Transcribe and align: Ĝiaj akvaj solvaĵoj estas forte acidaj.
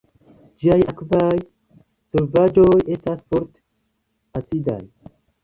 Ĝiaj 0.61 0.77
akvaj 0.93 1.35
solvaĵoj 2.15 2.81
estas 2.97 3.21
forte 3.29 4.35
acidaj. 4.43 4.81